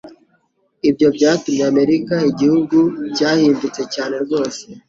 [0.89, 2.77] Ibyo byatumye Amerika igihugu
[3.15, 4.61] cyahindutse cyane rwose